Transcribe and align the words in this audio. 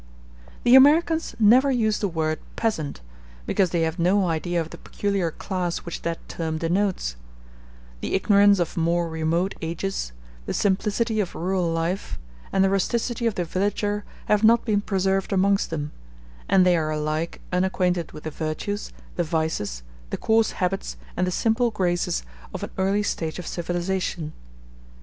The 0.63 0.73
Americans 0.73 1.35
never 1.37 1.69
use 1.69 1.99
the 1.99 2.07
word 2.07 2.39
"peasant," 2.55 3.01
because 3.45 3.69
they 3.69 3.81
have 3.81 3.99
no 3.99 4.27
idea 4.29 4.59
of 4.59 4.71
the 4.71 4.79
peculiar 4.79 5.29
class 5.29 5.85
which 5.85 6.01
that 6.01 6.27
term 6.27 6.57
denotes; 6.57 7.15
the 7.99 8.15
ignorance 8.15 8.57
of 8.57 8.75
more 8.75 9.07
remote 9.07 9.53
ages, 9.61 10.11
the 10.47 10.55
simplicity 10.55 11.19
of 11.19 11.35
rural 11.35 11.71
life, 11.71 12.17
and 12.51 12.63
the 12.63 12.69
rusticity 12.71 13.27
of 13.27 13.35
the 13.35 13.45
villager 13.45 14.03
have 14.25 14.43
not 14.43 14.65
been 14.65 14.81
preserved 14.81 15.31
amongst 15.31 15.69
them; 15.69 15.91
and 16.49 16.65
they 16.65 16.75
are 16.75 16.89
alike 16.89 17.39
unacquainted 17.53 18.11
with 18.11 18.23
the 18.23 18.31
virtues, 18.31 18.91
the 19.17 19.23
vices, 19.23 19.83
the 20.09 20.17
coarse 20.17 20.53
habits, 20.53 20.97
and 21.15 21.27
the 21.27 21.31
simple 21.31 21.69
graces 21.69 22.23
of 22.55 22.63
an 22.63 22.71
early 22.79 23.03
stage 23.03 23.37
of 23.37 23.45
civilization. 23.45 24.33